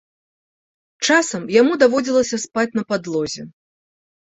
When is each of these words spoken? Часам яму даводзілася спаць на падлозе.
Часам 1.09 1.47
яму 1.59 1.73
даводзілася 1.85 2.43
спаць 2.49 2.69
на 2.77 2.83
падлозе. 2.91 3.41